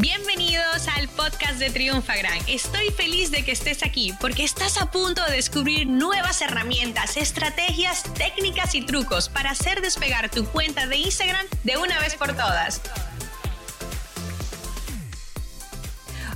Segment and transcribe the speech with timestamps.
[0.00, 2.38] Bienvenidos al podcast de Triunfagran.
[2.46, 8.04] Estoy feliz de que estés aquí porque estás a punto de descubrir nuevas herramientas, estrategias,
[8.14, 12.80] técnicas y trucos para hacer despegar tu cuenta de Instagram de una vez por todas.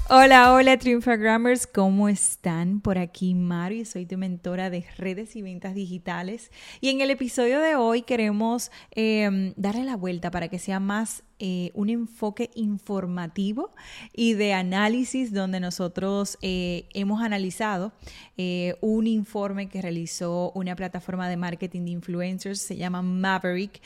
[0.08, 2.80] Hola, hola Triunfagrammers, ¿cómo están?
[2.80, 6.50] Por aquí Mari, soy tu mentora de redes y ventas digitales
[6.80, 11.22] y en el episodio de hoy queremos eh, darle la vuelta para que sea más
[11.44, 13.72] eh, un enfoque informativo
[14.14, 17.92] y de análisis donde nosotros eh, hemos analizado
[18.36, 23.82] eh, un informe que realizó una plataforma de marketing de influencers, se llama Maverick,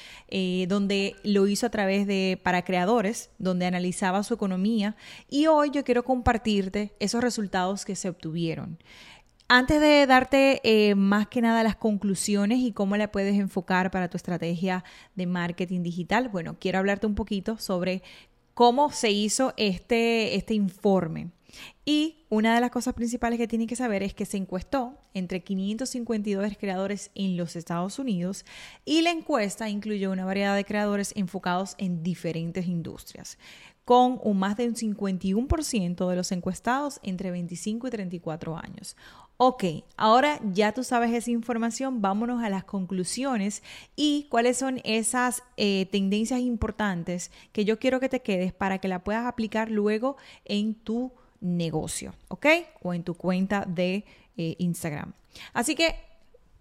[0.69, 4.95] donde lo hizo a través de para creadores, donde analizaba su economía
[5.30, 8.77] y hoy yo quiero compartirte esos resultados que se obtuvieron.
[9.48, 14.10] Antes de darte eh, más que nada las conclusiones y cómo la puedes enfocar para
[14.10, 14.82] tu estrategia
[15.14, 18.02] de marketing digital, bueno, quiero hablarte un poquito sobre
[18.55, 21.30] cómo se hizo este, este informe.
[21.84, 25.44] Y una de las cosas principales que tienen que saber es que se encuestó entre
[25.44, 28.44] 552 creadores en los Estados Unidos
[28.84, 33.38] y la encuesta incluyó una variedad de creadores enfocados en diferentes industrias
[33.86, 38.97] con un más de un 51% de los encuestados entre 25 y 34 años.
[39.39, 39.65] Ok,
[39.98, 43.62] ahora ya tú sabes esa información, vámonos a las conclusiones
[43.95, 48.89] y cuáles son esas eh, tendencias importantes que yo quiero que te quedes para que
[48.89, 51.12] la puedas aplicar luego en tu
[51.43, 52.47] negocio, ¿ok?
[52.81, 54.06] O en tu cuenta de
[54.39, 55.12] eh, Instagram.
[55.53, 55.97] Así que,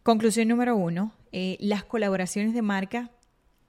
[0.03, 3.09] conclusión número uno, eh, las colaboraciones de marca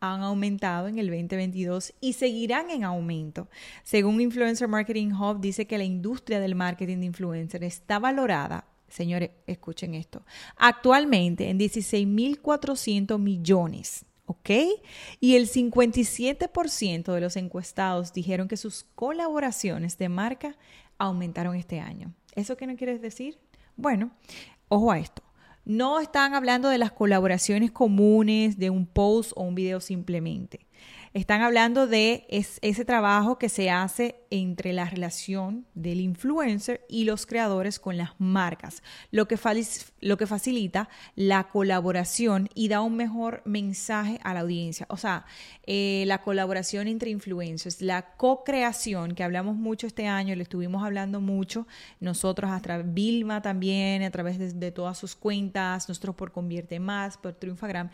[0.01, 3.49] han aumentado en el 2022 y seguirán en aumento.
[3.85, 9.31] Según Influencer Marketing Hub, dice que la industria del marketing de influencer está valorada, señores,
[9.47, 10.25] escuchen esto,
[10.57, 14.05] actualmente en 16.400 millones.
[14.27, 14.51] ¿ok?
[15.21, 20.57] Y el 57% de los encuestados dijeron que sus colaboraciones de marca
[20.99, 22.13] aumentaron este año.
[22.35, 23.39] ¿Eso qué no quiere decir?
[23.77, 24.11] Bueno,
[24.69, 25.23] ojo a esto.
[25.65, 30.67] No están hablando de las colaboraciones comunes, de un post o un video simplemente.
[31.17, 37.25] Están hablando de ese trabajo que se hace entre la relación del influencer y los
[37.25, 44.35] creadores con las marcas, lo que, facilita la colaboración y da un mejor mensaje a
[44.35, 44.85] la audiencia.
[44.91, 45.25] O sea,
[45.67, 51.23] eh, la colaboración entre influencers, la co-creación, que hablamos mucho este año, le estuvimos hablando
[51.23, 51.67] mucho
[51.99, 56.79] nosotros a través, Vilma también, a través de, de todas sus cuentas, nosotros por Convierte
[56.79, 57.91] Más, por Triunfagram,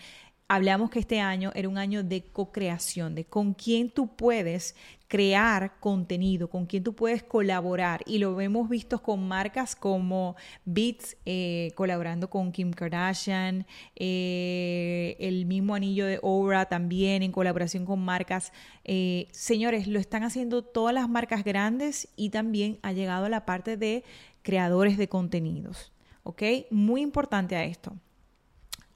[0.53, 4.77] hablamos que este año era un año de co-creación, de con quién tú puedes
[5.09, 8.03] crear contenido, con quién tú puedes colaborar.
[8.05, 10.37] Y lo hemos visto con marcas como
[10.67, 17.87] Beats eh, colaborando con Kim Kardashian, eh, el mismo anillo de Aura también en colaboración
[17.87, 18.53] con marcas.
[18.85, 23.47] Eh, señores, lo están haciendo todas las marcas grandes y también ha llegado a la
[23.47, 24.05] parte de
[24.43, 25.93] creadores de contenidos.
[26.25, 26.43] ¿Ok?
[26.71, 27.95] Muy importante a esto.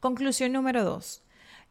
[0.00, 1.22] Conclusión número dos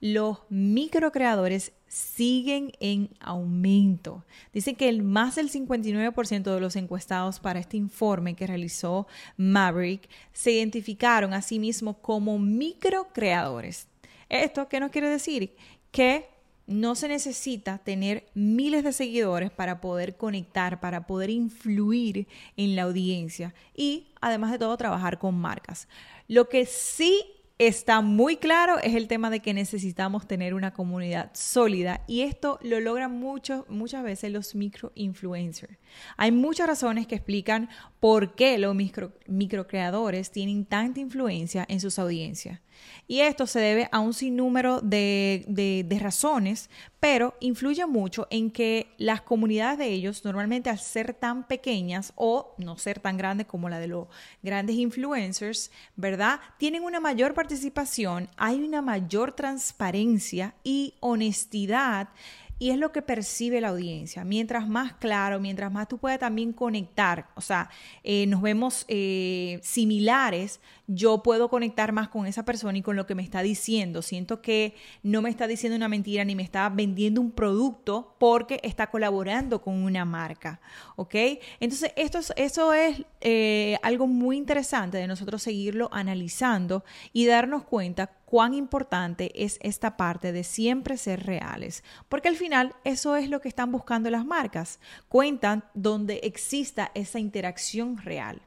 [0.01, 4.25] los microcreadores siguen en aumento.
[4.53, 9.07] Dicen que el más del 59% de los encuestados para este informe que realizó
[9.37, 13.87] Maverick se identificaron a sí mismos como microcreadores.
[14.27, 15.55] ¿Esto qué nos quiere decir?
[15.91, 16.27] Que
[16.67, 22.27] no se necesita tener miles de seguidores para poder conectar, para poder influir
[22.57, 25.87] en la audiencia y además de todo trabajar con marcas.
[26.27, 27.23] Lo que sí
[27.57, 32.59] está muy claro es el tema de que necesitamos tener una comunidad sólida y esto
[32.61, 35.77] lo logran mucho, muchas veces los micro influencers.
[36.17, 41.97] Hay muchas razones que explican por qué los micro, microcreadores tienen tanta influencia en sus
[41.97, 42.59] audiencias.
[43.07, 46.69] Y esto se debe a un sinnúmero de, de, razones,
[46.99, 52.55] pero influye mucho en que las comunidades de ellos, normalmente al ser tan pequeñas o
[52.57, 54.07] no ser tan grandes como la de los
[54.41, 56.39] grandes influencers, ¿verdad?
[56.57, 62.09] Tienen una mayor participación, hay una mayor transparencia y honestidad
[62.57, 64.23] y es lo que percibe la audiencia.
[64.23, 67.69] Mientras más claro, mientras más tú puedas también conectar, o sea,
[68.03, 73.05] eh, nos vemos eh, similares, yo puedo conectar más con esa persona y con lo
[73.05, 74.01] que me está diciendo.
[74.01, 78.59] Siento que no me está diciendo una mentira ni me está vendiendo un producto porque
[78.63, 80.61] está colaborando con una marca,
[80.95, 81.15] ¿ok?
[81.59, 87.63] Entonces, esto es, eso es eh, algo muy interesante de nosotros seguirlo analizando y darnos
[87.63, 93.29] cuenta cuán importante es esta parte de siempre ser reales, porque al final eso es
[93.29, 98.41] lo que están buscando las marcas, cuentan donde exista esa interacción real.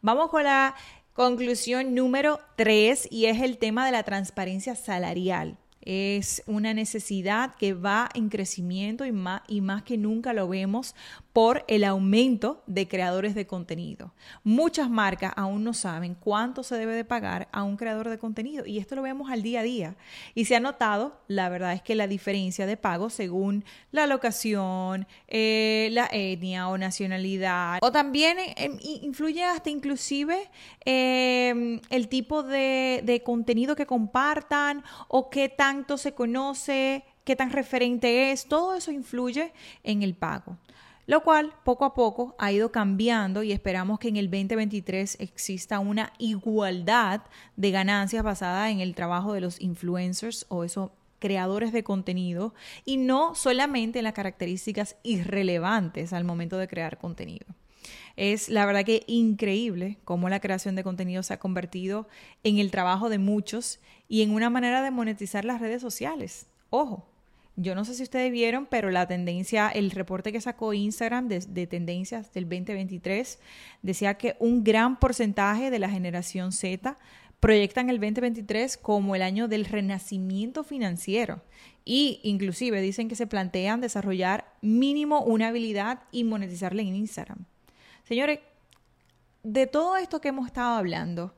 [0.00, 0.74] Vamos con la
[1.12, 5.58] conclusión número tres y es el tema de la transparencia salarial.
[5.82, 10.94] Es una necesidad que va en crecimiento y más, y más que nunca lo vemos
[11.38, 14.12] por el aumento de creadores de contenido.
[14.42, 18.66] Muchas marcas aún no saben cuánto se debe de pagar a un creador de contenido
[18.66, 19.94] y esto lo vemos al día a día.
[20.34, 25.06] Y se ha notado, la verdad es que la diferencia de pago según la locación,
[25.28, 30.50] eh, la etnia o nacionalidad, o también eh, influye hasta inclusive
[30.84, 37.52] em, el tipo de, de contenido que compartan o qué tanto se conoce, qué tan
[37.52, 39.52] referente es, todo eso influye
[39.84, 40.58] en el pago
[41.08, 45.78] lo cual poco a poco ha ido cambiando y esperamos que en el 2023 exista
[45.78, 47.22] una igualdad
[47.56, 52.52] de ganancias basada en el trabajo de los influencers o esos creadores de contenido
[52.84, 57.46] y no solamente en las características irrelevantes al momento de crear contenido.
[58.16, 62.06] Es la verdad que increíble cómo la creación de contenido se ha convertido
[62.44, 66.48] en el trabajo de muchos y en una manera de monetizar las redes sociales.
[66.68, 67.08] Ojo,
[67.60, 71.66] yo no sé si ustedes vieron, pero la tendencia, el reporte que sacó Instagram de,
[71.66, 73.40] tendencias del 2023
[73.82, 76.96] decía que un gran porcentaje de la generación Z
[77.40, 81.42] proyectan el 2023 como el año del renacimiento financiero
[81.84, 87.44] y inclusive dicen que se plantean desarrollar mínimo una habilidad y monetizarla en Instagram.
[88.04, 88.38] Señores,
[89.42, 91.34] de todo esto que hemos estado hablando,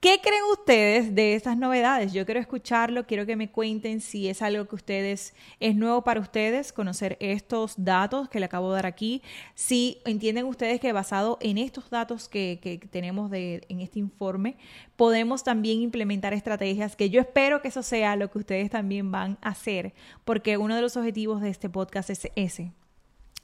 [0.00, 2.14] ¿Qué creen ustedes de estas novedades?
[2.14, 6.20] Yo quiero escucharlo, quiero que me cuenten si es algo que ustedes es nuevo para
[6.20, 9.20] ustedes conocer estos datos que le acabo de dar aquí,
[9.54, 14.56] si entienden ustedes que basado en estos datos que, tenemos de, en este informe,
[14.96, 19.36] podemos también implementar estrategias que yo espero que eso sea lo que ustedes también van
[19.42, 19.92] a hacer,
[20.24, 22.72] porque uno de los objetivos de este podcast es ese,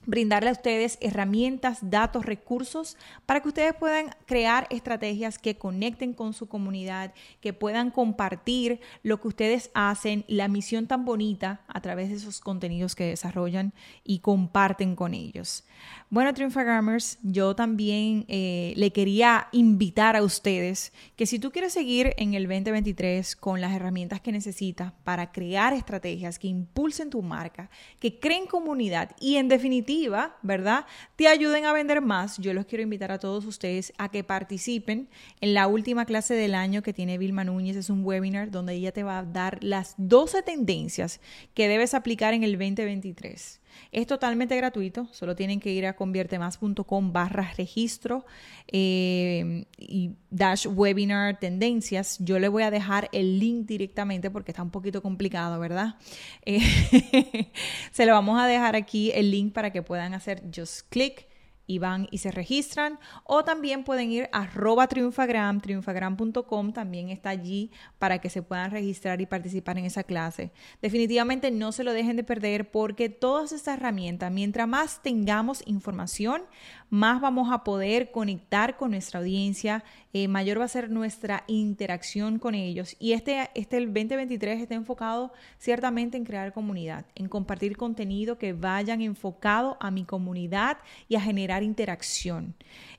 [0.06, 6.32] brindarle a ustedes herramientas, datos, recursos para que ustedes puedan crear estrategias que conecten con
[6.32, 12.08] su comunidad, que puedan compartir lo que ustedes hacen, la misión tan bonita a través
[12.08, 13.72] de esos contenidos que desarrollan
[14.04, 15.64] y comparten con ellos.
[16.08, 22.14] Bueno, Triunfagrammers, yo también eh, le quería invitar a ustedes que si tú quieres seguir
[22.16, 27.70] en el 2023 con las herramientas que necesitas para crear estrategias que impulsen tu marca,
[27.98, 29.95] que creen comunidad y en definitiva,
[30.42, 30.86] ¿verdad?
[31.16, 35.08] Te ayuden a vender más, yo los quiero invitar a todos ustedes a que participen
[35.40, 37.76] en la última clase del año que tiene Vilma Núñez.
[37.76, 41.20] Es un webinar donde ella te va a dar las 12 tendencias
[41.54, 43.60] que debes aplicar en el 2023.
[43.92, 48.26] Es totalmente gratuito, solo tienen que ir a conviertemas.com barra registro
[48.68, 52.18] eh, y dash webinar tendencias.
[52.20, 55.96] Yo le voy a dejar el link directamente porque está un poquito complicado, ¿verdad?
[56.44, 56.60] Eh,
[57.92, 61.28] se lo vamos a dejar aquí el link para que puedan hacer just click
[61.66, 62.98] y van y se registran.
[63.24, 68.70] O también pueden ir a arroba triunfagram, triunfagram.com, también está allí para que se puedan
[68.70, 70.52] registrar y participar en esa clase.
[70.80, 76.42] Definitivamente no se lo dejen de perder porque todas estas herramientas, mientras más tengamos información,
[76.88, 79.82] más vamos a poder conectar con nuestra audiencia,
[80.12, 82.96] eh, mayor va a ser nuestra interacción con ellos.
[82.98, 88.52] Y este, este el 2023 está enfocado ciertamente en crear comunidad, en compartir contenido que
[88.52, 90.78] vayan enfocado a mi comunidad
[91.08, 92.54] y a generar interacción.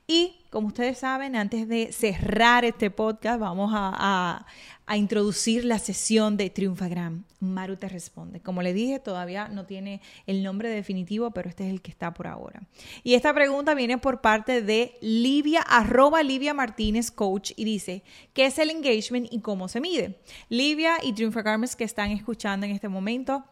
[0.09, 4.45] Y como ustedes saben, antes de cerrar este podcast, vamos a,
[4.95, 7.25] introducir la sesión de Triunfagram.
[7.41, 8.39] Maru te responde.
[8.39, 12.13] Como le dije, todavía no tiene el nombre definitivo, pero este es el que está
[12.13, 12.61] por ahora.
[13.03, 18.01] Y esta pregunta viene por parte de Livia, arroba Livia Martínez Coach, y dice,
[18.33, 20.21] ¿qué es el engagement y cómo se mide?
[20.47, 23.43] Livia y Triunfagramers que están escuchando en este momento,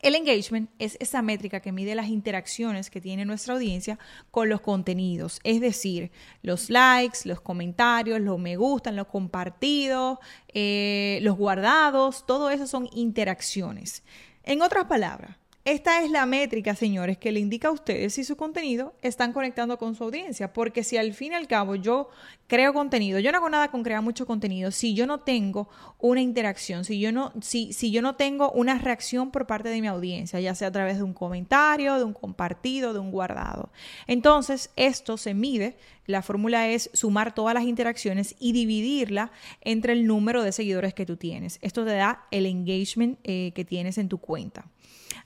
[0.00, 3.98] el engagement es esa métrica que mide las interacciones que tiene nuestra audiencia
[4.30, 6.12] con los contenidos, es decir,
[6.42, 10.18] los likes, los comentarios, los me gustan, los compartidos,
[10.54, 14.04] eh, los guardados, todo eso son interacciones.
[14.44, 15.36] En otras palabras,
[15.70, 19.76] esta es la métrica, señores, que le indica a ustedes si su contenido están conectando
[19.76, 22.08] con su audiencia, porque si al fin y al cabo yo
[22.46, 26.22] creo contenido, yo no hago nada con crear mucho contenido, si yo no tengo una
[26.22, 29.88] interacción, si yo no, si, si yo no tengo una reacción por parte de mi
[29.88, 33.70] audiencia, ya sea a través de un comentario, de un compartido, de un guardado.
[34.06, 40.06] Entonces, esto se mide, la fórmula es sumar todas las interacciones y dividirla entre el
[40.06, 41.58] número de seguidores que tú tienes.
[41.60, 44.64] Esto te da el engagement eh, que tienes en tu cuenta.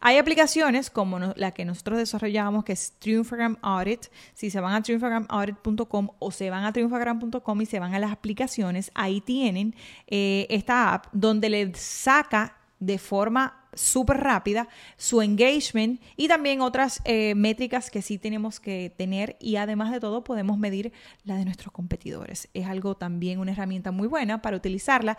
[0.01, 4.07] Hay aplicaciones como la que nosotros desarrollamos, que es Triumphagram Audit.
[4.35, 8.13] Si se van a triumphagramAudit.com o se van a triumphagram.com y se van a las
[8.13, 9.75] aplicaciones, ahí tienen
[10.07, 17.00] eh, esta app donde le saca de forma súper rápida, su engagement y también otras
[17.05, 20.93] eh, métricas que sí tenemos que tener y además de todo podemos medir
[21.25, 22.49] la de nuestros competidores.
[22.55, 25.17] Es algo también una herramienta muy buena para utilizarla,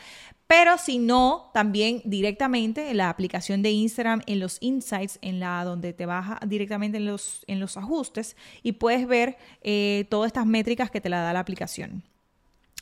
[0.48, 5.64] pero si no, también directamente en la aplicación de Instagram, en los insights, en la
[5.64, 10.46] donde te baja directamente en los, en los ajustes y puedes ver eh, todas estas
[10.46, 12.04] métricas que te la da la aplicación.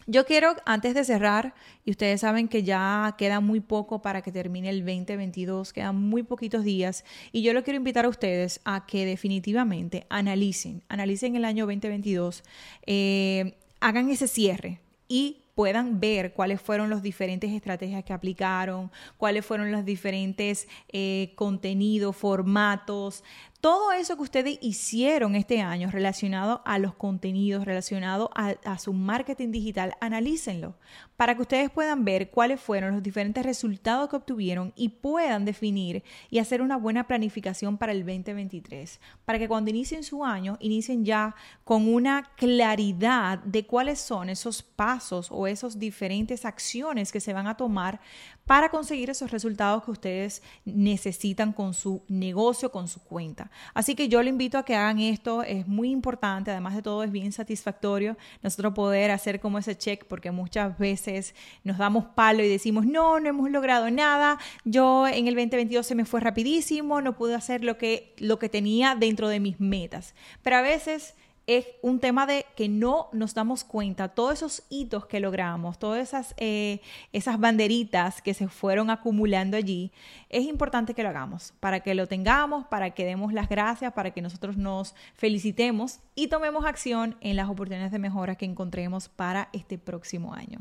[0.07, 1.53] Yo quiero, antes de cerrar,
[1.85, 6.23] y ustedes saben que ya queda muy poco para que termine el 2022, quedan muy
[6.23, 11.45] poquitos días, y yo lo quiero invitar a ustedes a que definitivamente analicen, analicen el
[11.45, 12.43] año 2022,
[12.87, 19.45] eh, hagan ese cierre y puedan ver cuáles fueron las diferentes estrategias que aplicaron, cuáles
[19.45, 23.23] fueron los diferentes eh, contenidos, formatos,
[23.61, 29.51] todo eso que ustedes hicieron este año relacionado a los contenidos, relacionado a, su marketing
[29.51, 30.75] digital, analícenlo
[31.15, 36.03] para que ustedes puedan ver cuáles fueron los diferentes resultados que obtuvieron y puedan definir
[36.31, 38.99] y hacer una buena planificación para el 2023.
[39.23, 44.63] Para que cuando inicien su año, inicien ya con una claridad de cuáles son esos
[44.63, 48.01] pasos o esas diferentes acciones que se van a tomar
[48.47, 53.50] para conseguir esos resultados que ustedes necesitan con su negocio, con su cuenta.
[53.73, 57.03] Así que yo le invito a que hagan esto, es muy importante, además de todo
[57.03, 62.43] es bien satisfactorio nosotros poder hacer como ese check porque muchas veces nos damos palo
[62.43, 67.01] y decimos, no, no hemos logrado nada, yo en el 2022 se me fue rapidísimo,
[67.01, 70.15] no pude hacer lo que, lo que tenía dentro de mis metas.
[70.41, 71.15] Pero a veces
[71.57, 76.01] es un tema de que no nos damos cuenta, todos esos hitos que logramos, todas
[76.01, 76.81] esas, eh,
[77.13, 79.91] esas banderitas que se fueron acumulando allí,
[80.29, 84.11] es importante que lo hagamos, para que lo tengamos, para que demos las gracias, para
[84.11, 89.49] que nosotros nos felicitemos y tomemos acción en las oportunidades de mejora que encontremos para
[89.53, 90.59] este próximo año.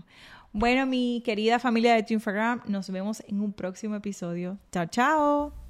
[0.53, 4.59] Bueno, mi querida familia de Instagram, nos vemos en un próximo episodio.
[4.73, 5.70] Chao, chao.